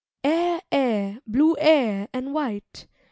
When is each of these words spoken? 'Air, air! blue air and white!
'Air, 0.23 0.59
air! 0.71 1.19
blue 1.27 1.55
air 1.59 2.07
and 2.11 2.33
white! 2.33 2.87